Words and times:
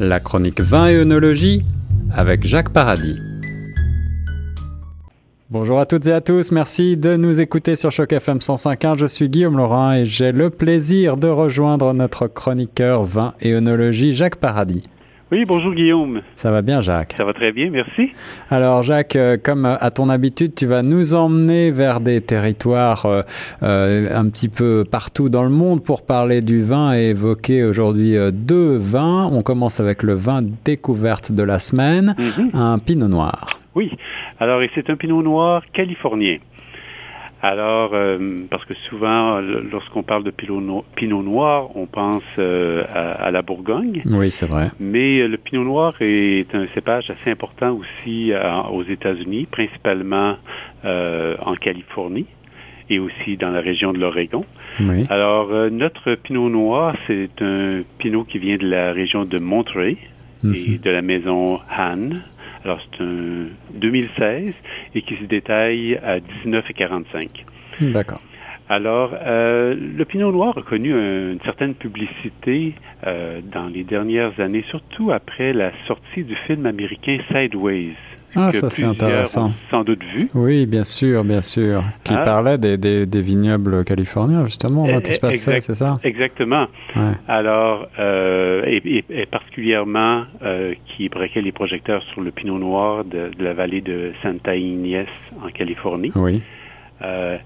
La 0.00 0.18
chronique 0.18 0.62
vin 0.62 0.86
et 0.86 0.96
œnologie 0.96 1.62
avec 2.10 2.46
Jacques 2.46 2.70
Paradis. 2.70 3.18
Bonjour 5.50 5.78
à 5.78 5.84
toutes 5.84 6.06
et 6.06 6.12
à 6.14 6.22
tous, 6.22 6.52
merci 6.52 6.96
de 6.96 7.16
nous 7.16 7.38
écouter 7.38 7.76
sur 7.76 7.92
Choc 7.92 8.10
FM 8.10 8.38
105.1. 8.38 8.96
Je 8.96 9.04
suis 9.04 9.28
Guillaume 9.28 9.58
Laurent 9.58 9.92
et 9.92 10.06
j'ai 10.06 10.32
le 10.32 10.48
plaisir 10.48 11.18
de 11.18 11.28
rejoindre 11.28 11.92
notre 11.92 12.28
chroniqueur 12.28 13.04
vin 13.04 13.34
et 13.42 13.52
œnologie, 13.52 14.14
Jacques 14.14 14.36
Paradis. 14.36 14.84
Oui, 15.32 15.44
bonjour 15.44 15.72
Guillaume. 15.74 16.22
Ça 16.34 16.50
va 16.50 16.60
bien 16.60 16.80
Jacques? 16.80 17.14
Ça 17.16 17.24
va 17.24 17.32
très 17.32 17.52
bien, 17.52 17.70
merci. 17.70 18.10
Alors 18.50 18.82
Jacques, 18.82 19.14
euh, 19.14 19.36
comme 19.40 19.64
à 19.64 19.90
ton 19.92 20.08
habitude, 20.08 20.56
tu 20.56 20.66
vas 20.66 20.82
nous 20.82 21.14
emmener 21.14 21.70
vers 21.70 22.00
des 22.00 22.20
territoires 22.20 23.06
euh, 23.06 23.22
euh, 23.62 24.08
un 24.12 24.28
petit 24.28 24.48
peu 24.48 24.84
partout 24.84 25.28
dans 25.28 25.44
le 25.44 25.50
monde 25.50 25.84
pour 25.84 26.04
parler 26.04 26.40
du 26.40 26.64
vin 26.64 26.96
et 26.96 27.10
évoquer 27.10 27.62
aujourd'hui 27.62 28.16
deux 28.32 28.76
vins. 28.76 29.30
On 29.30 29.42
commence 29.42 29.78
avec 29.78 30.02
le 30.02 30.14
vin 30.14 30.42
découverte 30.64 31.30
de 31.30 31.44
la 31.44 31.60
semaine, 31.60 32.16
mhm. 32.18 32.50
un 32.52 32.80
pinot 32.80 33.06
noir. 33.06 33.60
Oui, 33.76 33.92
alors 34.40 34.60
c'est 34.74 34.90
un 34.90 34.96
pinot 34.96 35.22
noir 35.22 35.62
californien. 35.72 36.38
Alors, 37.42 37.92
euh, 37.94 38.18
parce 38.50 38.64
que 38.66 38.74
souvent, 38.88 39.40
lorsqu'on 39.40 40.02
parle 40.02 40.24
de 40.24 40.30
pinot 40.30 41.22
noir, 41.22 41.74
on 41.74 41.86
pense 41.86 42.22
euh, 42.38 42.84
à, 42.92 43.30
la 43.30 43.40
Bourgogne. 43.40 44.02
Oui, 44.04 44.30
c'est 44.30 44.46
vrai. 44.46 44.70
Mais 44.78 45.20
euh, 45.20 45.26
le 45.26 45.38
pinot 45.38 45.64
noir 45.64 45.94
est 46.00 46.54
un 46.54 46.66
cépage 46.74 47.10
assez 47.10 47.30
important 47.30 47.78
aussi 47.78 48.32
aux 48.70 48.82
États-Unis, 48.82 49.46
principalement 49.50 50.36
en 50.84 51.54
Californie 51.56 52.26
et 52.90 52.98
aussi 52.98 53.36
dans 53.36 53.50
la 53.50 53.60
région 53.60 53.92
de 53.92 53.98
l'Oregon. 53.98 54.44
Oui. 54.80 55.06
Alors, 55.08 55.48
notre 55.70 56.16
pinot 56.16 56.50
noir, 56.50 56.94
c'est 57.06 57.40
un 57.40 57.82
pinot 57.98 58.24
qui 58.24 58.38
vient 58.38 58.56
de 58.56 58.66
la 58.66 58.92
région 58.92 59.24
de 59.24 59.38
Monterey 59.38 59.96
mhm. 60.42 60.54
et 60.54 60.78
de 60.78 60.90
la 60.90 61.00
maison 61.00 61.60
Han. 61.78 62.10
Alors, 62.64 62.80
c'est 62.80 63.02
un 63.02 63.46
2016 63.74 64.52
et 64.94 65.02
qui 65.02 65.16
se 65.16 65.24
détaille 65.24 65.96
à 65.96 66.18
19,45. 66.18 67.28
D'accord. 67.92 68.20
Alors, 68.68 69.10
euh, 69.20 69.74
le 69.74 70.04
Pinot 70.04 70.30
Noir 70.30 70.56
a 70.56 70.62
connu 70.62 70.92
une 70.92 71.40
certaine 71.44 71.74
publicité 71.74 72.74
euh, 73.04 73.40
dans 73.42 73.66
les 73.66 73.82
dernières 73.82 74.38
années, 74.38 74.64
surtout 74.70 75.10
après 75.10 75.52
la 75.52 75.72
sortie 75.88 76.22
du 76.22 76.36
film 76.46 76.66
américain 76.66 77.18
Sideways. 77.32 77.96
Ah, 78.36 78.52
ça 78.52 78.70
c'est 78.70 78.84
intéressant. 78.84 79.52
sans 79.70 79.82
doute 79.82 80.02
vu. 80.14 80.28
Oui, 80.34 80.66
bien 80.66 80.84
sûr, 80.84 81.24
bien 81.24 81.42
sûr. 81.42 81.82
Qui 82.04 82.14
ah. 82.14 82.22
parlait 82.22 82.58
des, 82.58 82.76
des, 82.76 83.20
vignobles 83.20 83.84
californiens, 83.84 84.44
justement, 84.46 84.86
là, 84.86 85.00
qui 85.00 85.12
se 85.12 85.20
passait, 85.20 85.60
c'est 85.60 85.74
ça? 85.74 85.94
Exactement. 86.04 86.66
Alors, 87.28 87.88
euh, 87.98 88.62
et, 88.66 89.26
particulièrement 89.26 90.24
euh, 90.42 90.74
qui 90.86 91.08
braquait 91.08 91.42
les 91.42 91.52
projecteurs 91.52 92.02
sur 92.12 92.20
le 92.20 92.30
Pinot 92.30 92.58
Noir 92.58 93.04
de, 93.04 93.30
la 93.38 93.52
vallée 93.52 93.80
de 93.80 94.12
Santa 94.22 94.56
Ynez 94.56 95.06
en 95.42 95.50
Californie. 95.50 96.12
Oui. 96.14 96.42
Euh, 97.02 97.38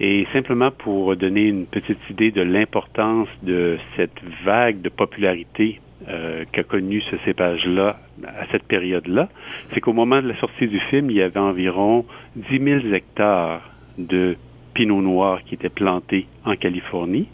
et 0.00 0.26
simplement 0.32 0.70
pour 0.70 1.16
donner 1.16 1.42
une 1.42 1.66
petite 1.66 1.98
idée 2.10 2.30
de 2.30 2.42
l'importance 2.42 3.28
de 3.42 3.78
cette 3.96 4.20
vague 4.44 4.80
de 4.80 4.88
popularité 4.88 5.80
euh, 6.10 6.44
qu'a 6.52 6.62
connu 6.62 7.02
ce 7.10 7.16
cépage-là 7.26 7.98
à 8.26 8.46
cette 8.50 8.62
période-là, 8.62 9.28
c'est 9.72 9.80
qu'au 9.80 9.92
moment 9.92 10.22
de 10.22 10.28
la 10.28 10.40
sortie 10.40 10.66
du 10.66 10.80
film, 10.80 11.10
il 11.10 11.16
y 11.16 11.22
avait 11.22 11.40
environ 11.40 12.06
10 12.36 12.58
000 12.82 12.94
hectares 12.94 13.60
de 13.98 14.36
pinot 14.72 15.02
noir 15.02 15.40
qui 15.44 15.54
étaient 15.54 15.68
plantés 15.68 16.26
en 16.46 16.56
Californie. 16.56 17.28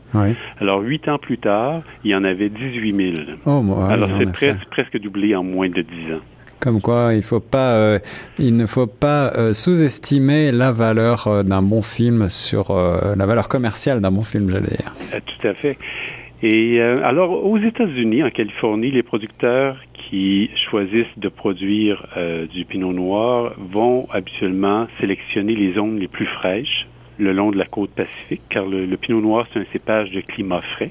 Alors, 0.60 0.80
huit 0.80 1.06
ans 1.08 1.18
plus 1.18 1.38
tard, 1.38 1.82
il 2.02 2.10
y 2.10 2.16
en 2.16 2.24
avait 2.24 2.48
18 2.48 3.14
000. 3.14 3.26
Oh, 3.46 3.62
Alors, 3.88 4.08
c'est 4.18 4.32
presque, 4.32 4.66
presque 4.70 4.98
doublé 4.98 5.36
en 5.36 5.44
moins 5.44 5.68
de 5.68 5.82
10 5.82 6.14
ans. 6.14 6.20
Comme 6.58 6.80
quoi, 6.80 7.12
il, 7.14 7.22
faut 7.22 7.40
pas, 7.40 7.74
euh, 7.74 7.98
il 8.38 8.56
ne 8.56 8.66
faut 8.66 8.86
pas 8.86 9.32
euh, 9.36 9.52
sous-estimer 9.52 10.50
la 10.50 10.72
valeur 10.72 11.44
d'un 11.44 11.62
bon 11.62 11.82
film 11.82 12.28
sur 12.28 12.74
la 12.74 13.26
valeur 13.26 13.48
commerciale 13.48 14.00
d'un 14.00 14.10
bon 14.10 14.24
film, 14.24 14.50
j'allais 14.50 14.66
dire. 14.66 14.92
tout 15.26 15.46
à 15.46 15.54
fait. 15.54 15.76
Et 16.42 16.80
euh, 16.80 17.02
alors, 17.04 17.44
aux 17.44 17.58
États-Unis, 17.58 18.22
en 18.22 18.30
Californie, 18.30 18.90
les 18.90 19.02
producteurs 19.02 19.76
qui 19.94 20.50
choisissent 20.68 21.18
de 21.18 21.28
produire 21.28 22.06
euh, 22.16 22.46
du 22.46 22.64
pinot 22.64 22.92
noir 22.92 23.54
vont 23.58 24.06
habituellement 24.10 24.86
sélectionner 25.00 25.54
les 25.54 25.72
zones 25.74 25.98
les 25.98 26.08
plus 26.08 26.26
fraîches 26.26 26.86
le 27.18 27.32
long 27.32 27.50
de 27.50 27.56
la 27.56 27.64
côte 27.64 27.90
pacifique, 27.90 28.42
car 28.50 28.66
le, 28.66 28.96
pinot 28.96 29.20
noir, 29.20 29.46
c'est 29.52 29.60
un 29.60 29.64
cépage 29.72 30.10
de 30.10 30.20
climat 30.20 30.60
frais, 30.74 30.90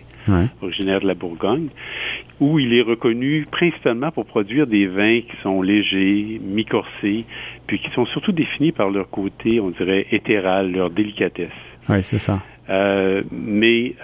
originaire 0.62 1.02
de 1.02 1.08
la 1.08 1.16
Bourgogne, 1.16 1.68
où 2.40 2.60
il 2.60 2.74
est 2.74 2.82
reconnu 2.82 3.46
principalement 3.52 4.12
pour 4.12 4.26
produire 4.26 4.68
des 4.68 4.88
vins 4.88 5.22
qui 5.22 5.36
sont 5.42 5.62
légers, 5.62 6.40
mi-corsés, 6.42 7.26
puis 7.68 7.80
qui 7.80 7.90
sont 7.92 8.06
surtout 8.06 8.32
définis 8.32 8.72
par 8.72 8.90
leur 8.90 9.10
côté, 9.10 9.60
on 9.60 9.70
dirait, 9.72 10.08
éthéral, 10.12 10.72
leur 10.72 10.90
délicatesse. 10.90 11.50
Oui, 11.90 12.04
c'est 12.04 12.20
ça. 12.20 12.42
Euh, 12.70 13.24
mais 13.32 13.96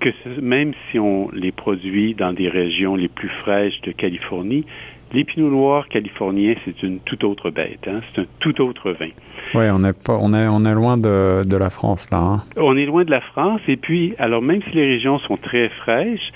que 0.00 0.40
même 0.40 0.72
si 0.90 0.98
on 0.98 1.30
les 1.32 1.52
produit 1.52 2.14
dans 2.14 2.32
des 2.32 2.48
régions 2.48 2.96
les 2.96 3.08
plus 3.08 3.28
fraîches 3.28 3.80
de 3.82 3.92
Californie, 3.92 4.64
les 5.12 5.24
pinots 5.24 5.50
noirs 5.50 5.88
californiens, 5.88 6.54
c'est 6.64 6.82
une 6.82 7.00
toute 7.00 7.24
autre 7.24 7.50
bête. 7.50 7.86
Hein? 7.88 8.00
C'est 8.10 8.22
un 8.22 8.26
tout 8.40 8.60
autre 8.60 8.90
vin. 8.92 9.08
Oui, 9.54 9.64
on 9.72 9.82
est, 9.84 9.98
pas, 9.98 10.18
on 10.20 10.34
est, 10.34 10.46
on 10.46 10.64
est 10.64 10.74
loin 10.74 10.98
de, 10.98 11.42
de 11.46 11.56
la 11.56 11.70
France, 11.70 12.10
là. 12.10 12.18
Hein? 12.18 12.42
On 12.56 12.76
est 12.76 12.84
loin 12.84 13.04
de 13.04 13.10
la 13.10 13.22
France. 13.22 13.60
Et 13.68 13.76
puis, 13.76 14.14
alors, 14.18 14.42
même 14.42 14.60
si 14.64 14.76
les 14.76 14.86
régions 14.86 15.18
sont 15.20 15.36
très 15.36 15.70
fraîches, 15.70 16.30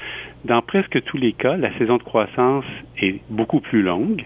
dans 0.44 0.62
presque 0.62 1.02
tous 1.04 1.18
les 1.18 1.32
cas, 1.32 1.56
la 1.56 1.76
saison 1.78 1.98
de 1.98 2.02
croissance 2.02 2.64
est 3.00 3.20
beaucoup 3.28 3.60
plus 3.60 3.82
longue 3.82 4.24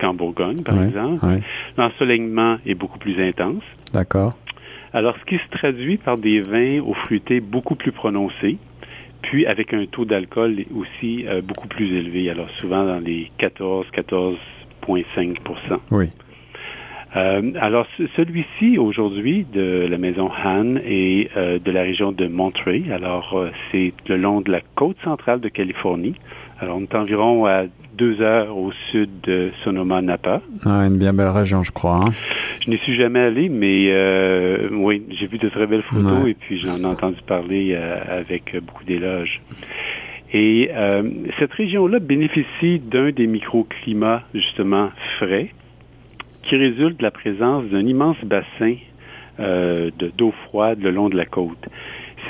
qu'en 0.00 0.14
Bourgogne, 0.14 0.62
par 0.62 0.80
exemple. 0.82 1.26
L'ensoleillement 1.76 2.58
est 2.64 2.74
beaucoup 2.74 2.98
plus 2.98 3.20
intense. 3.20 3.64
D'accord. 3.92 4.30
Alors, 4.92 5.16
ce 5.18 5.24
qui 5.24 5.36
se 5.36 5.50
traduit 5.50 5.96
par 5.98 6.16
des 6.16 6.40
vins 6.40 6.80
aux 6.80 6.94
fruités 6.94 7.40
beaucoup 7.40 7.74
plus 7.74 7.92
prononcés, 7.92 8.58
puis 9.22 9.46
avec 9.46 9.74
un 9.74 9.86
taux 9.86 10.04
d'alcool 10.04 10.64
aussi 10.74 11.26
euh, 11.26 11.40
beaucoup 11.42 11.68
plus 11.68 11.86
élevé, 11.96 12.30
alors 12.30 12.48
souvent 12.60 12.84
dans 12.84 13.00
les 13.00 13.30
14, 13.38 13.86
14,5% 13.94 15.78
Oui. 15.90 16.08
Euh, 17.16 17.52
alors, 17.58 17.86
celui-ci, 18.16 18.76
aujourd'hui, 18.76 19.46
de 19.50 19.86
la 19.90 19.96
maison 19.96 20.30
Han 20.44 20.76
et 20.76 21.30
euh, 21.36 21.58
de 21.58 21.70
la 21.70 21.80
région 21.80 22.12
de 22.12 22.26
Monterey. 22.26 22.82
Alors, 22.92 23.46
c'est 23.72 23.94
le 24.08 24.18
long 24.18 24.42
de 24.42 24.52
la 24.52 24.60
côte 24.74 24.98
centrale 25.02 25.40
de 25.40 25.48
Californie. 25.48 26.14
Alors, 26.60 26.78
on 26.78 26.82
est 26.82 26.94
environ 26.94 27.46
à 27.46 27.64
deux 27.96 28.20
heures 28.20 28.56
au 28.56 28.72
sud 28.90 29.10
de 29.22 29.50
Sonoma 29.62 30.02
Napa. 30.02 30.40
Ah, 30.64 30.86
une 30.86 30.98
bien 30.98 31.12
belle 31.12 31.28
région, 31.28 31.62
je 31.62 31.70
crois. 31.70 32.00
Hein. 32.04 32.12
Je 32.60 32.70
n'y 32.70 32.78
suis 32.78 32.96
jamais 32.96 33.20
allé, 33.20 33.48
mais 33.48 33.86
euh, 33.90 34.68
oui, 34.72 35.04
j'ai 35.10 35.26
vu 35.26 35.38
de 35.38 35.48
très 35.48 35.66
belles 35.66 35.82
photos 35.82 36.28
et 36.28 36.34
puis 36.34 36.60
j'en 36.60 36.78
ai 36.78 36.84
entendu 36.84 37.18
parler 37.26 37.74
euh, 37.74 38.20
avec 38.20 38.56
beaucoup 38.62 38.84
d'éloges. 38.84 39.40
Et 40.32 40.70
euh, 40.74 41.02
cette 41.38 41.52
région-là 41.52 42.00
bénéficie 42.00 42.80
d'un 42.80 43.10
des 43.10 43.26
microclimats 43.26 44.22
justement 44.34 44.90
frais 45.18 45.50
qui 46.42 46.56
résulte 46.56 46.98
de 46.98 47.02
la 47.04 47.10
présence 47.10 47.64
d'un 47.66 47.86
immense 47.86 48.18
bassin 48.24 48.74
d'eau 49.38 50.34
froide 50.46 50.80
le 50.82 50.90
long 50.90 51.08
de 51.08 51.16
la 51.16 51.24
côte. 51.24 51.68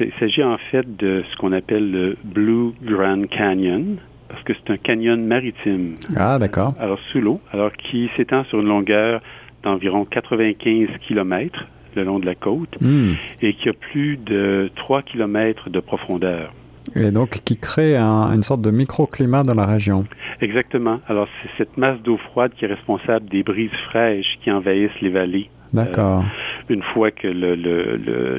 Il 0.01 0.13
s'agit 0.21 0.43
en 0.43 0.59
fait 0.71 0.97
de 0.97 1.25
ce 1.31 1.37
qu'on 1.37 1.53
appelle 1.53 1.91
le 1.91 2.17
Blue 2.23 2.73
Grand 2.83 3.27
Canyon, 3.29 3.97
parce 4.29 4.43
que 4.43 4.53
c'est 4.55 4.73
un 4.73 4.77
canyon 4.77 5.25
maritime. 5.25 5.97
Ah, 6.17 6.39
d'accord. 6.39 6.75
Alors, 6.79 6.99
sous 7.11 7.21
l'eau, 7.21 7.41
alors 7.53 7.73
qui 7.73 8.11
s'étend 8.17 8.45
sur 8.45 8.61
une 8.61 8.69
longueur 8.69 9.21
d'environ 9.63 10.05
95 10.05 10.89
km 11.07 11.67
le 11.97 12.05
long 12.05 12.19
de 12.19 12.27
la 12.27 12.35
côte 12.35 12.81
hmm. 12.81 13.13
et 13.43 13.55
qui 13.55 13.69
a 13.69 13.73
plus 13.73 14.17
de 14.17 14.71
3 14.77 15.03
km 15.03 15.71
de 15.71 15.81
profondeur. 15.81 16.53
Et 16.95 17.11
donc 17.11 17.41
qui 17.45 17.59
crée 17.59 17.97
une 17.97 18.43
sorte 18.43 18.63
de 18.63 18.71
microclimat 18.71 19.43
dans 19.43 19.55
la 19.55 19.67
région. 19.67 20.05
Exactement. 20.41 21.01
Alors 21.09 21.29
c'est 21.43 21.51
cette 21.59 21.77
masse 21.77 22.01
d'eau 22.03 22.17
froide 22.17 22.53
qui 22.57 22.65
est 22.65 22.69
responsable 22.69 23.29
des 23.29 23.43
brises 23.43 23.77
fraîches 23.91 24.39
qui 24.43 24.51
envahissent 24.51 25.01
les 25.03 25.11
vallées. 25.11 25.51
D'accord. 25.73 26.21
Euh, 26.21 26.73
une 26.73 26.83
fois 26.83 27.11
que 27.11 27.29
le, 27.29 27.55
le, 27.55 27.97
le, 27.97 28.39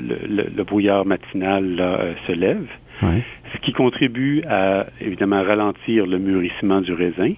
le 0.56 0.64
brouillard 0.64 1.06
matinal 1.06 1.76
là, 1.76 2.00
euh, 2.00 2.14
se 2.26 2.32
lève. 2.32 2.66
Ouais 3.04 3.24
ce 3.54 3.58
qui 3.60 3.74
contribue 3.74 4.44
à 4.48 4.88
évidemment 5.02 5.44
ralentir 5.44 6.06
le 6.06 6.20
mûrissement 6.20 6.82
du 6.82 6.94
raisin. 6.94 7.34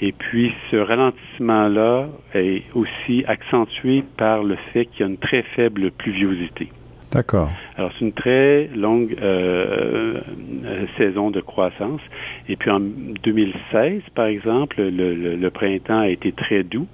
Et 0.00 0.12
puis 0.12 0.52
ce 0.70 0.76
ralentissement-là 0.76 2.08
est 2.34 2.64
aussi 2.74 3.24
accentué 3.26 4.02
par 4.16 4.42
le 4.42 4.56
fait 4.72 4.86
qu'il 4.86 5.00
y 5.00 5.02
a 5.04 5.06
une 5.06 5.18
très 5.18 5.42
faible 5.54 5.92
pluviosité. 5.92 6.70
D'accord. 7.12 7.50
Alors 7.76 7.92
c'est 7.98 8.06
une 8.06 8.12
très 8.12 8.68
longue 8.74 9.14
euh, 9.20 10.20
euh, 10.64 10.86
saison 10.96 11.30
de 11.30 11.40
croissance. 11.40 12.00
Et 12.48 12.56
puis 12.56 12.70
en 12.70 12.80
2016, 12.80 14.02
par 14.14 14.26
exemple, 14.26 14.76
le, 14.80 15.48
printemps 15.50 16.00
a 16.00 16.08
été 16.08 16.32
très 16.32 16.64
doux. 16.64 16.88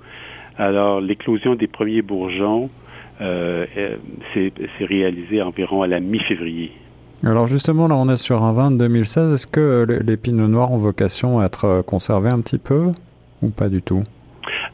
Alors 0.58 1.00
l'éclosion 1.00 1.54
des 1.54 1.68
premiers 1.68 2.02
bourgeons 2.02 2.68
euh, 3.20 3.64
s'est 4.34 4.52
réalisée 4.80 5.40
environ 5.40 5.82
à 5.82 5.86
la 5.86 6.00
mi-février. 6.00 6.72
Alors 7.24 7.46
justement, 7.46 7.88
là, 7.88 7.96
on 7.96 8.08
est 8.08 8.16
sur 8.16 8.42
un 8.42 8.52
vin 8.52 8.70
de 8.70 8.76
2016. 8.78 9.34
Est-ce 9.34 9.46
que 9.46 9.84
les, 9.88 9.98
les 10.00 10.16
pinots 10.16 10.48
noirs 10.48 10.72
ont 10.72 10.78
vocation 10.78 11.40
à 11.40 11.46
être 11.46 11.82
conservés 11.82 12.30
un 12.30 12.40
petit 12.40 12.58
peu 12.58 12.88
ou 13.42 13.50
pas 13.50 13.68
du 13.68 13.82
tout? 13.82 14.02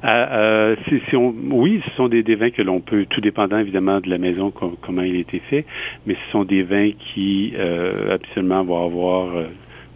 Euh, 0.05 0.76
si, 0.88 1.17
on, 1.17 1.35
oui, 1.50 1.81
ce 1.85 1.91
sont 1.96 2.08
des, 2.08 2.23
vins 2.35 2.50
que 2.50 2.61
l'on 2.61 2.81
peut, 2.81 3.06
tout 3.08 3.23
dépendant 3.23 3.58
évidemment 3.58 4.00
de 4.00 4.11
la 4.11 4.19
maison, 4.19 4.50
comment 4.50 5.02
il 5.02 5.17
a 5.17 5.19
été 5.20 5.38
fait, 5.38 5.64
mais 6.06 6.14
ce 6.14 6.32
sont 6.32 6.44
des 6.44 6.62
vins 6.62 6.91
qui 6.93 7.55
euh, 7.56 8.14
absolument 8.14 8.64
vont 8.64 8.85
avoir 8.85 9.35
euh, 9.35 9.46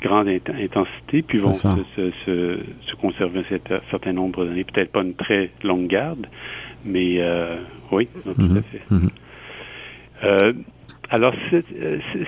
grande 0.03 0.29
intensité, 0.29 1.23
puis 1.23 1.39
vont 1.39 1.53
se, 1.53 1.69
se, 1.97 2.11
se, 2.25 2.97
conserver 3.03 3.41
un 3.71 3.81
certain 3.91 4.12
nombre 4.12 4.47
d'années. 4.47 4.65
Peut-être 4.65 4.93
pas 4.93 5.03
une 5.03 5.15
très 5.15 5.50
longue 5.62 5.89
garde, 5.89 6.27
mais 6.87 7.17
euh, 7.19 7.56
oui, 7.93 8.09
tout 8.25 8.31
à 8.31 8.43
mhm. 8.43 8.62
fait. 8.62 8.81
Mhm. 8.91 9.11
Euh, 10.25 10.53
alors, 11.10 11.32
cette, 11.50 11.66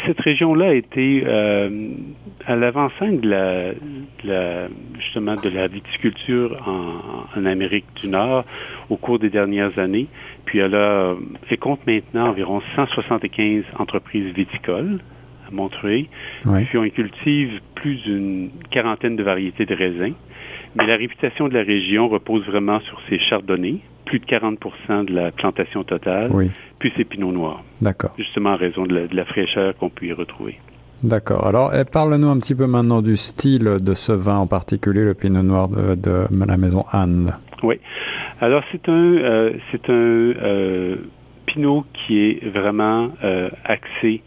cette 0.06 0.20
région-là 0.20 0.68
a 0.68 0.72
été 0.72 1.22
euh, 1.26 1.90
à 2.46 2.56
l'avant-scène 2.56 3.20
de 3.20 3.28
la, 3.28 3.72
la, 4.24 4.68
justement 4.98 5.34
de 5.34 5.50
la 5.50 5.66
viticulture 5.66 6.56
en, 6.66 7.38
en, 7.38 7.44
Amérique 7.44 7.84
du 8.00 8.08
Nord 8.08 8.44
au 8.88 8.96
cours 8.96 9.18
des 9.18 9.28
dernières 9.28 9.78
années. 9.78 10.06
Puis 10.46 10.60
elle, 10.60 10.74
a, 10.74 11.14
elle 11.50 11.58
compte 11.58 11.86
maintenant 11.86 12.28
environ 12.28 12.62
175 12.74 13.64
entreprises 13.78 14.32
viticoles 14.34 15.00
à 15.46 15.50
Montreuil. 15.50 16.08
Puis 16.68 16.78
on 16.78 16.88
cultive 16.88 17.60
plus 17.74 17.96
d'une 17.96 18.50
quarantaine 18.70 19.16
de 19.16 19.22
variétés 19.22 19.66
de 19.66 19.74
raisins. 19.74 20.14
Mais 20.74 20.86
la 20.86 20.96
réputation 20.96 21.48
de 21.48 21.54
la 21.54 21.64
région 21.64 22.08
repose 22.08 22.46
vraiment 22.46 22.80
sur 22.80 22.98
ses 23.10 23.18
chardonnays, 23.18 23.80
plus 24.10 24.18
de 24.18 24.26
40 24.26 24.58
de 25.06 25.14
la 25.14 25.30
plantation 25.30 25.84
totale. 25.84 26.30
Oui 26.32 26.50
puis 26.80 26.92
c'est 26.96 27.04
pinot 27.04 27.30
noir. 27.30 27.62
D'accord. 27.80 28.10
Justement 28.18 28.54
en 28.54 28.56
raison 28.56 28.84
de 28.84 29.08
la, 29.12 29.24
fraîcheur 29.26 29.76
qu'on 29.76 29.90
peut 29.90 30.06
y 30.06 30.12
retrouver. 30.12 30.58
D'accord. 31.04 31.46
Alors, 31.46 31.72
eh, 31.74 31.84
parle-nous 31.84 32.28
un 32.28 32.38
petit 32.40 32.54
peu 32.54 32.66
maintenant 32.66 33.00
du 33.00 33.16
style 33.16 33.76
de 33.80 33.94
ce 33.94 34.12
vin, 34.12 34.38
en 34.38 34.46
particulier 34.46 35.04
le 35.04 35.14
pinot 35.14 35.42
noir 35.42 35.68
de, 35.68 36.26
la 36.46 36.56
maison 36.56 36.84
Anne. 36.90 37.32
Oui. 37.62 37.78
Alors, 38.40 38.62
c'est 38.72 38.88
un, 38.88 38.92
euh, 38.92 39.52
c'est 39.70 39.88
un 39.88 39.92
euh, 39.92 40.96
pinot 41.46 41.84
qui 41.92 42.18
est 42.18 42.48
vraiment 42.48 43.10
euh, 43.22 43.50
axé 43.64 44.22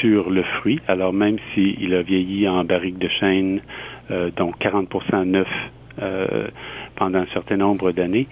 sur 0.00 0.30
le 0.30 0.42
fruit. 0.42 0.80
Alors, 0.88 1.12
même 1.12 1.36
s'il 1.54 1.94
a 1.94 2.02
vieilli 2.02 2.48
en 2.48 2.64
barrique 2.64 2.98
de 2.98 3.08
chêne, 3.08 3.60
donc 4.36 4.58
40% 4.58 5.24
neuf 5.24 5.48
pendant 6.96 7.20
un 7.20 7.26
certain 7.32 7.56
nombre 7.56 7.92
d'années, 7.92 8.26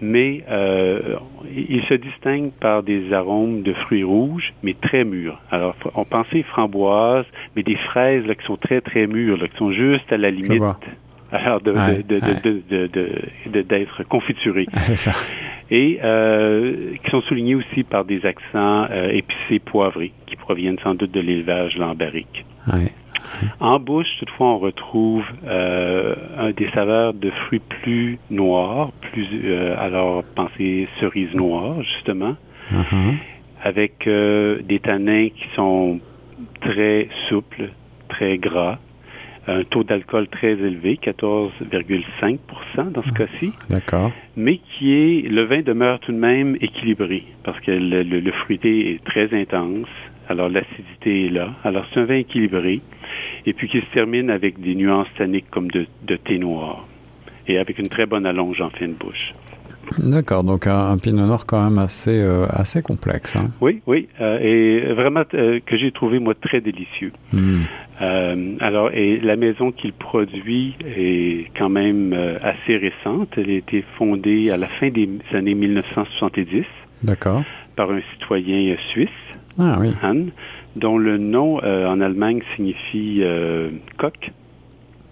mais 0.00 0.42
euh, 0.50 1.16
il 1.54 1.82
se 1.88 1.94
distingue 1.94 2.50
par 2.52 2.82
des 2.82 3.12
arômes 3.12 3.62
de 3.62 3.72
fruits 3.72 4.04
rouges, 4.04 4.52
mais 4.62 4.74
très 4.74 5.04
mûrs. 5.04 5.38
Alors, 5.50 5.76
on 5.94 6.04
pensait 6.04 6.42
framboises, 6.42 7.26
mais 7.54 7.62
des 7.62 7.76
fraises 7.76 8.26
là, 8.26 8.34
qui 8.34 8.44
sont 8.46 8.56
très, 8.56 8.80
très 8.80 9.06
mûres, 9.06 9.36
là, 9.36 9.48
qui 9.48 9.56
sont 9.56 9.72
juste 9.72 10.10
à 10.12 10.16
la 10.16 10.30
limite 10.30 10.62
alors 11.32 11.60
de, 11.60 11.72
de, 12.02 13.60
d'être 13.62 14.02
confiturées. 14.04 14.66
ça. 14.96 15.12
Et 15.70 16.00
euh, 16.02 16.96
qui 17.04 17.10
sont 17.10 17.20
soulignés 17.22 17.54
aussi 17.54 17.84
par 17.84 18.04
des 18.04 18.26
accents 18.26 18.88
euh, 18.90 19.10
épicés 19.12 19.60
poivrés, 19.60 20.12
qui 20.26 20.34
proviennent 20.34 20.78
sans 20.82 20.94
doute 20.94 21.12
de 21.12 21.20
l'élevage 21.20 21.76
lambarique. 21.76 22.44
Ouais. 22.66 22.90
En 23.60 23.78
bouche, 23.78 24.08
toutefois, 24.18 24.48
on 24.48 24.58
retrouve 24.58 25.24
euh, 25.46 26.14
un 26.38 26.50
des 26.50 26.68
saveurs 26.70 27.14
de 27.14 27.30
fruits 27.30 27.62
plus 27.82 28.18
noirs, 28.30 28.90
plus 29.12 29.26
euh, 29.44 29.74
alors 29.78 30.24
pensez 30.34 30.88
cerise 31.00 31.34
noire 31.34 31.82
justement, 31.82 32.36
uh-huh. 32.72 33.14
avec 33.62 34.06
euh, 34.06 34.60
des 34.62 34.80
tanins 34.80 35.28
qui 35.28 35.44
sont 35.54 36.00
très 36.60 37.08
souples, 37.28 37.70
très 38.08 38.38
gras, 38.38 38.78
un 39.46 39.64
taux 39.64 39.84
d'alcool 39.84 40.28
très 40.28 40.52
élevé, 40.52 40.98
14,5% 41.02 42.92
dans 42.92 43.02
ce 43.02 43.10
cas-ci. 43.12 43.52
D'accord. 43.68 44.12
Mais 44.36 44.58
qui 44.58 44.92
est, 44.92 45.28
le 45.28 45.44
vin 45.44 45.62
demeure 45.62 45.98
tout 46.00 46.12
de 46.12 46.18
même 46.18 46.56
équilibré 46.60 47.24
parce 47.42 47.58
que 47.60 47.70
le, 47.70 48.02
le 48.02 48.32
fruité 48.32 48.92
est 48.92 49.04
très 49.04 49.34
intense. 49.34 49.88
Alors 50.30 50.48
l'acidité 50.48 51.26
est 51.26 51.28
là. 51.28 51.50
Alors 51.64 51.84
c'est 51.92 51.98
un 51.98 52.04
vin 52.04 52.14
équilibré 52.14 52.80
et 53.46 53.52
puis 53.52 53.68
qui 53.68 53.80
se 53.80 53.92
termine 53.92 54.30
avec 54.30 54.60
des 54.60 54.76
nuances 54.76 55.08
tanniques 55.18 55.50
comme 55.50 55.68
de, 55.72 55.86
thé 56.24 56.38
noir 56.38 56.86
et 57.48 57.58
avec 57.58 57.80
une 57.80 57.88
très 57.88 58.06
bonne 58.06 58.24
allonge 58.26 58.60
en 58.60 58.70
fin 58.70 58.86
de 58.86 58.92
bouche. 58.92 59.34
D'accord, 59.98 60.44
donc 60.44 60.68
un, 60.68 60.96
pinot 60.98 61.26
noir 61.26 61.46
quand 61.46 61.60
même 61.60 61.78
assez, 61.78 62.16
euh, 62.16 62.46
assez 62.48 62.80
complexe. 62.80 63.34
Hein. 63.34 63.50
Oui, 63.60 63.82
oui, 63.88 64.06
euh, 64.20 64.38
et 64.38 64.92
vraiment 64.92 65.24
euh, 65.34 65.58
que 65.66 65.76
j'ai 65.76 65.90
trouvé 65.90 66.20
moi 66.20 66.34
très 66.34 66.60
délicieux. 66.60 67.10
Hmm. 67.32 67.62
alors, 68.60 68.92
et 68.92 69.18
la 69.18 69.34
maison 69.34 69.72
qu'il 69.72 69.92
produit 69.92 70.76
est 70.96 71.50
quand 71.58 71.70
même 71.70 72.14
assez 72.40 72.76
récente. 72.76 73.30
Elle 73.36 73.50
a 73.50 73.54
été 73.54 73.84
fondée 73.98 74.50
à 74.50 74.56
la 74.56 74.68
fin 74.68 74.90
des 74.90 75.08
années 75.34 75.54
1970. 75.54 76.64
D'accord. 77.02 77.42
Par 77.74 77.90
un 77.90 78.00
citoyen 78.12 78.76
suisse, 78.92 79.08
ah, 79.60 79.78
oui. 79.80 79.90
Anne 80.02 80.30
dont 80.76 80.98
le 80.98 81.18
nom 81.18 81.60
euh, 81.62 81.86
en 81.86 82.00
Allemagne 82.00 82.40
signifie 82.56 83.20
euh, 83.22 83.70
coq. 83.98 84.32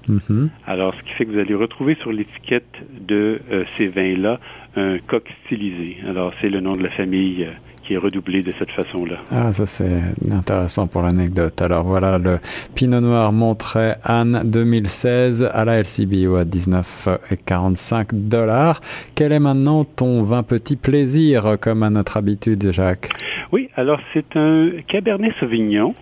Mm-hmm. 0.09 0.49
Alors, 0.67 0.95
ce 0.95 1.03
qui 1.03 1.11
fait 1.11 1.27
que 1.27 1.33
vous 1.33 1.39
allez 1.39 1.55
retrouver 1.55 1.97
sur 2.00 2.12
l'étiquette 2.12 2.65
de 3.06 3.41
euh, 3.50 3.65
ces 3.77 3.89
vins-là 3.89 4.41
un 4.77 4.99
coq 5.06 5.25
stylisé. 5.45 5.99
Alors, 6.09 6.33
c'est 6.41 6.49
le 6.49 6.61
nom 6.61 6.73
de 6.73 6.83
la 6.83 6.91
famille 6.91 7.47
qui 7.85 7.95
est 7.95 7.99
redoublé 7.99 8.43
de 8.43 8.53
cette 8.59 8.71
façon-là. 8.71 9.17
Ah, 9.33 9.53
ça 9.53 9.65
c'est 9.65 10.03
intéressant 10.31 10.87
pour 10.87 11.03
l'anecdote. 11.03 11.61
Alors 11.62 11.85
voilà, 11.85 12.19
le 12.19 12.39
Pinot 12.75 13.00
Noir 13.00 13.33
Montray 13.33 13.95
Anne 14.05 14.43
2016 14.45 15.50
à 15.53 15.65
la 15.65 15.81
LCBO 15.81 16.37
à 16.37 16.45
19,45 16.45 18.09
dollars. 18.12 18.81
Quel 19.15 19.33
est 19.33 19.39
maintenant 19.39 19.85
ton 19.85 20.23
vin 20.23 20.43
petit 20.43 20.77
plaisir, 20.77 21.56
comme 21.61 21.83
à 21.83 21.89
notre 21.89 22.19
habitude, 22.19 22.71
Jacques? 22.73 23.09
Alors 23.78 24.00
c'est 24.12 24.36
un 24.36 24.70
Cabernet 24.88 25.32
Sauvignon 25.38 25.94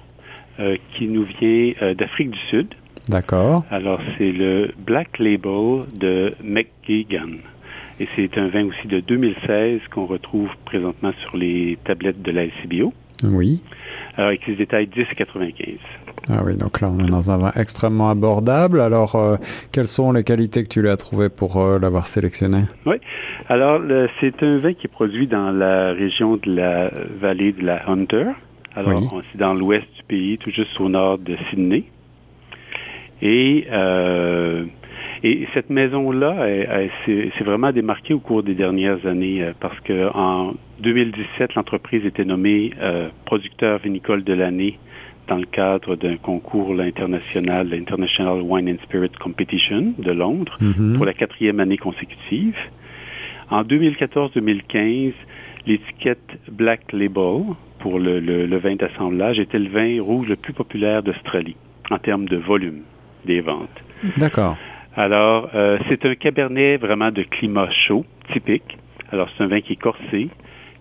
euh, 0.58 0.78
qui 0.94 1.08
nous 1.08 1.24
vient 1.24 1.72
euh, 1.82 1.92
d'Afrique 1.92 2.30
du 2.30 2.38
Sud. 2.48 2.68
D'accord. 3.06 3.66
Alors 3.70 4.00
c'est 4.16 4.32
le 4.32 4.68
Black 4.78 5.18
Label 5.18 5.84
de 5.94 6.32
McGeegan. 6.42 7.36
Et 8.00 8.08
c'est 8.16 8.38
un 8.38 8.48
vin 8.48 8.64
aussi 8.64 8.88
de 8.88 9.00
2016 9.00 9.80
qu'on 9.90 10.06
retrouve 10.06 10.48
présentement 10.64 11.12
sur 11.20 11.36
les 11.36 11.76
tablettes 11.84 12.22
de 12.22 12.30
la 12.30 12.46
LCBO. 12.46 12.94
Oui. 13.28 13.60
Alors, 14.16 14.28
avec 14.28 14.46
les 14.46 14.56
détails 14.56 14.86
10,95. 14.86 15.76
Ah 16.28 16.42
oui, 16.44 16.56
donc 16.56 16.80
là, 16.80 16.88
on 16.90 17.04
est 17.04 17.08
dans 17.08 17.30
un 17.30 17.38
vin 17.38 17.52
extrêmement 17.54 18.10
abordable. 18.10 18.80
Alors, 18.80 19.14
euh, 19.14 19.36
quelles 19.72 19.86
sont 19.86 20.10
les 20.12 20.24
qualités 20.24 20.64
que 20.64 20.68
tu 20.68 20.82
lui 20.82 20.88
as 20.88 20.96
trouvées 20.96 21.28
pour 21.28 21.56
euh, 21.56 21.78
l'avoir 21.78 22.08
sélectionné? 22.08 22.64
Oui. 22.84 22.96
Alors, 23.48 23.80
c'est 24.20 24.42
un 24.42 24.58
vin 24.58 24.74
qui 24.74 24.86
est 24.86 24.92
produit 24.92 25.28
dans 25.28 25.52
la 25.52 25.92
région 25.92 26.36
de 26.36 26.52
la 26.52 26.90
vallée 27.20 27.52
de 27.52 27.64
la 27.64 27.88
Hunter. 27.88 28.26
Alors, 28.74 29.22
c'est 29.30 29.38
dans 29.38 29.54
l'ouest 29.54 29.86
du 29.96 30.02
pays, 30.02 30.38
tout 30.38 30.50
juste 30.50 30.80
au 30.80 30.88
nord 30.88 31.18
de 31.18 31.36
Sydney. 31.48 31.84
Et 33.22 33.66
euh, 33.70 34.64
et 35.22 35.48
cette 35.54 35.70
maison-là, 35.70 36.46
s'est 37.06 37.44
vraiment 37.44 37.72
démarquée 37.72 38.12
au 38.12 38.18
cours 38.18 38.42
des 38.42 38.54
dernières 38.54 39.06
années 39.06 39.50
parce 39.60 39.78
que 39.80 40.14
en 40.14 40.54
2017, 40.80 41.54
l'entreprise 41.54 42.04
était 42.04 42.26
nommée 42.26 42.72
producteur 43.24 43.78
vinicole 43.78 44.24
de 44.24 44.34
l'année 44.34 44.78
dans 45.28 45.36
le 45.36 45.46
cadre 45.46 45.96
d'un 45.96 46.16
concours 46.16 46.78
international, 46.80 47.68
l'International 47.68 48.40
Wine 48.42 48.68
and 48.68 48.82
Spirit 48.84 49.10
Competition 49.20 49.94
de 49.98 50.12
Londres, 50.12 50.56
mm-hmm. 50.60 50.96
pour 50.96 51.06
la 51.06 51.14
quatrième 51.14 51.60
année 51.60 51.78
consécutive. 51.78 52.56
En 53.50 53.62
2014-2015, 53.62 55.12
l'étiquette 55.66 56.38
Black 56.50 56.92
Label 56.92 57.42
pour 57.80 57.98
le, 57.98 58.20
le 58.20 58.56
vin 58.58 58.76
d'assemblage 58.76 59.38
était 59.38 59.58
le 59.58 59.68
vin 59.68 60.02
rouge 60.02 60.28
le 60.28 60.36
plus 60.36 60.52
populaire 60.52 61.02
d'Australie 61.02 61.56
en 61.90 61.98
termes 61.98 62.26
de 62.26 62.36
volume 62.36 62.82
des 63.24 63.40
ventes. 63.40 63.82
D'accord. 64.16 64.56
Alors, 64.96 65.50
euh, 65.54 65.78
c'est 65.88 66.04
un 66.06 66.14
cabernet 66.14 66.78
vraiment 66.78 67.10
de 67.10 67.22
climat 67.22 67.68
chaud, 67.86 68.04
typique. 68.32 68.78
Alors, 69.12 69.28
c'est 69.36 69.44
un 69.44 69.46
vin 69.46 69.60
qui 69.60 69.74
est 69.74 69.80
corsé, 69.80 70.28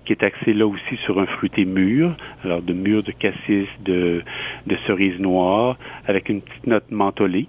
qui 0.05 0.13
est 0.13 0.23
axé 0.23 0.53
là 0.53 0.65
aussi 0.67 0.95
sur 1.03 1.19
un 1.19 1.25
fruité 1.25 1.65
mûr, 1.65 2.15
alors 2.43 2.61
de 2.61 2.73
mûr 2.73 3.03
de 3.03 3.11
cassis, 3.11 3.67
de, 3.83 4.21
de 4.67 4.75
cerise 4.87 5.19
noire, 5.19 5.77
avec 6.07 6.29
une 6.29 6.41
petite 6.41 6.67
note 6.67 6.89
mentholée. 6.91 7.47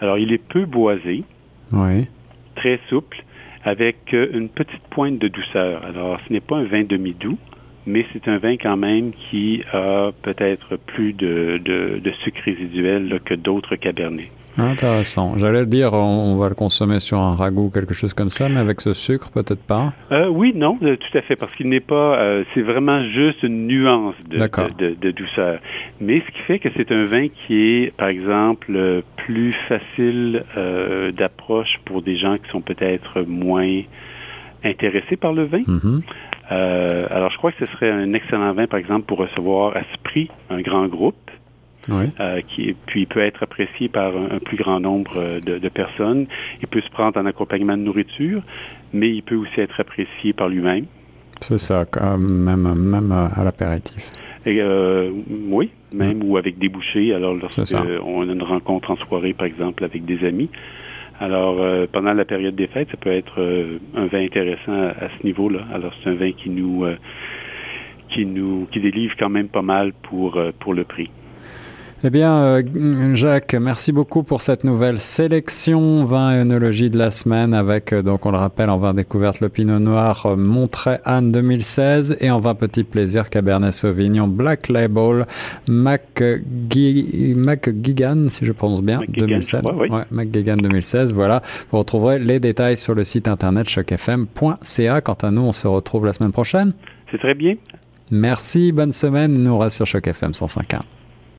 Alors, 0.00 0.18
il 0.18 0.32
est 0.32 0.42
peu 0.42 0.64
boisé, 0.64 1.24
oui. 1.72 2.06
très 2.54 2.80
souple, 2.88 3.22
avec 3.64 4.14
euh, 4.14 4.28
une 4.32 4.48
petite 4.48 4.82
pointe 4.90 5.18
de 5.18 5.28
douceur. 5.28 5.84
Alors, 5.84 6.18
ce 6.26 6.32
n'est 6.32 6.40
pas 6.40 6.56
un 6.56 6.64
vin 6.64 6.84
demi-doux, 6.84 7.38
mais 7.86 8.06
c'est 8.12 8.28
un 8.28 8.38
vin 8.38 8.56
quand 8.56 8.76
même 8.76 9.12
qui 9.12 9.62
a 9.72 10.10
peut-être 10.22 10.76
plus 10.76 11.12
de, 11.12 11.60
de, 11.64 12.00
de 12.02 12.10
sucre 12.22 12.40
résiduel 12.44 13.20
que 13.24 13.34
d'autres 13.34 13.76
cabernets. 13.76 14.30
Intéressant. 14.58 15.36
J'allais 15.38 15.66
dire, 15.66 15.92
on, 15.92 16.36
va 16.36 16.48
le 16.48 16.54
consommer 16.54 17.00
sur 17.00 17.20
un 17.20 17.36
ragoût, 17.36 17.70
quelque 17.70 17.94
chose 17.94 18.12
comme 18.12 18.30
ça, 18.30 18.46
mais 18.48 18.58
avec 18.58 18.80
ce 18.80 18.92
sucre, 18.92 19.30
peut-être 19.30 19.64
pas. 19.64 19.92
Euh, 20.10 20.28
oui, 20.28 20.52
non, 20.54 20.76
tout 20.78 21.18
à 21.18 21.22
fait, 21.22 21.36
parce 21.36 21.54
qu'il 21.54 21.68
n'est 21.68 21.80
pas. 21.80 22.18
Euh, 22.18 22.44
c'est 22.54 22.62
vraiment 22.62 23.04
juste 23.04 23.42
une 23.42 23.66
nuance 23.68 24.16
de, 24.28 24.36
de, 24.36 24.94
de, 24.94 25.10
douceur. 25.12 25.60
Mais 26.00 26.22
ce 26.26 26.32
qui 26.32 26.42
fait 26.42 26.58
que 26.58 26.68
c'est 26.76 26.90
un 26.90 27.06
vin 27.06 27.28
qui 27.28 27.54
est, 27.56 27.96
par 27.96 28.08
exemple, 28.08 29.02
plus 29.16 29.54
facile 29.68 30.44
euh, 30.56 31.12
d'approche 31.12 31.78
pour 31.84 32.02
des 32.02 32.16
gens 32.16 32.36
qui 32.38 32.50
sont 32.50 32.60
peut-être 32.60 33.22
moins 33.22 33.82
intéressés 34.64 35.16
par 35.16 35.32
le 35.32 35.44
vin. 35.44 35.62
Euh, 36.50 37.06
alors, 37.10 37.30
je 37.30 37.36
crois 37.36 37.52
que 37.52 37.64
ce 37.64 37.72
serait 37.72 37.90
un 37.90 38.12
excellent 38.14 38.52
vin, 38.52 38.66
par 38.66 38.78
exemple, 38.78 39.06
pour 39.06 39.18
recevoir 39.18 39.76
à 39.76 39.80
ce 39.80 40.02
prix 40.02 40.30
un 40.50 40.60
grand 40.60 40.86
groupe. 40.86 41.27
Euh, 41.90 42.40
qui 42.54 42.74
puis 42.86 43.06
peut 43.06 43.20
être 43.20 43.42
apprécié 43.42 43.88
par 43.88 44.12
un, 44.16 44.38
plus 44.38 44.56
grand 44.56 44.80
nombre 44.80 45.14
euh, 45.16 45.40
de, 45.40 45.68
personnes. 45.68 46.26
Il 46.60 46.68
peut 46.68 46.80
se 46.80 46.90
prendre 46.90 47.18
en 47.18 47.26
accompagnement 47.26 47.76
de 47.76 47.82
nourriture, 47.82 48.42
mais 48.92 49.10
il 49.10 49.22
peut 49.22 49.36
aussi 49.36 49.60
être 49.60 49.80
apprécié 49.80 50.32
par 50.32 50.48
lui-même. 50.48 50.86
C'est 51.40 51.58
ça, 51.58 51.86
même, 52.20 52.74
même 52.74 53.12
à 53.12 53.44
l'apéritif. 53.44 54.10
oui, 54.46 55.70
même 55.94 56.22
ou 56.24 56.36
avec 56.36 56.58
des 56.58 56.68
bouchées. 56.68 57.14
Alors, 57.14 57.34
lorsqu'on 57.34 58.22
a 58.22 58.32
une 58.32 58.42
rencontre 58.42 58.90
en 58.90 58.96
soirée, 58.96 59.34
par 59.34 59.46
exemple, 59.46 59.84
avec 59.84 60.04
des 60.04 60.26
amis, 60.26 60.50
alors, 61.20 61.60
euh, 61.60 61.86
pendant 61.90 62.12
la 62.12 62.24
période 62.24 62.54
des 62.54 62.68
fêtes, 62.68 62.90
ça 62.90 62.96
peut 62.96 63.10
être 63.10 63.40
euh, 63.40 63.78
un 63.96 64.06
vin 64.06 64.22
intéressant 64.22 64.72
à, 64.72 65.08
ce 65.18 65.26
niveau-là. 65.26 65.60
Alors, 65.74 65.92
c'est 66.02 66.10
un 66.10 66.14
vin 66.14 66.30
qui 66.30 66.48
nous, 66.48 66.84
euh, 66.84 66.96
qui 68.10 68.24
nous, 68.24 68.68
qui 68.70 68.78
délivre 68.80 69.14
quand 69.18 69.28
même 69.28 69.48
pas 69.48 69.62
mal 69.62 69.92
pour, 70.02 70.40
pour 70.60 70.74
le 70.74 70.84
prix. 70.84 71.10
Eh 72.04 72.10
bien, 72.10 72.32
euh, 72.32 72.62
Jacques, 73.14 73.54
merci 73.54 73.90
beaucoup 73.90 74.22
pour 74.22 74.40
cette 74.40 74.62
nouvelle 74.62 75.00
sélection 75.00 76.04
vin 76.04 76.32
et 76.32 76.40
œnologie 76.42 76.90
de 76.90 76.98
la 76.98 77.10
semaine 77.10 77.52
avec, 77.52 77.92
euh, 77.92 78.02
donc 78.02 78.24
on 78.24 78.30
le 78.30 78.38
rappelle, 78.38 78.70
en 78.70 78.78
vin 78.78 78.94
découverte 78.94 79.40
le 79.40 79.48
Pinot 79.48 79.80
Noir 79.80 80.24
euh, 80.26 80.36
Montré 80.36 80.98
Anne 81.04 81.32
2016 81.32 82.18
et 82.20 82.30
en 82.30 82.36
vin 82.36 82.54
Petit 82.54 82.84
Plaisir 82.84 83.28
Cabernet 83.30 83.72
Sauvignon 83.72 84.28
Black 84.28 84.68
Label 84.68 85.26
McGigan, 85.68 86.28
si 88.28 88.44
je 88.44 88.52
prononce 88.52 88.82
bien, 88.82 89.00
2016. 89.08 89.64
Ouais, 89.64 90.04
McGigan 90.12 90.58
2016, 90.58 91.12
voilà. 91.12 91.42
Vous 91.72 91.78
retrouverez 91.78 92.20
les 92.20 92.38
détails 92.38 92.76
sur 92.76 92.94
le 92.94 93.02
site 93.02 93.26
internet 93.26 93.68
chocfm.ca. 93.68 95.00
Quant 95.00 95.14
à 95.14 95.32
nous, 95.32 95.42
on 95.42 95.50
se 95.52 95.66
retrouve 95.66 96.06
la 96.06 96.12
semaine 96.12 96.30
prochaine. 96.30 96.74
C'est 97.10 97.18
très 97.18 97.34
bien. 97.34 97.56
Merci, 98.12 98.70
bonne 98.70 98.92
semaine. 98.92 99.32
Nous 99.32 99.58
reste 99.58 99.74
sur 99.74 99.86
Choc 99.86 100.06
FM 100.06 100.30
105.1. 100.30 100.78